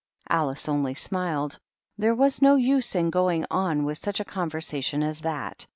Alice 0.29 0.67
only 0.67 0.95
smiled. 0.95 1.59
There 1.95 2.15
was 2.15 2.41
no 2.41 2.55
use 2.55 2.95
in 2.95 3.11
going 3.11 3.45
on 3.51 3.85
with 3.85 3.99
such 3.99 4.19
a 4.19 4.25
conversation 4.25 5.03
as 5.03 5.19
that. 5.21 5.67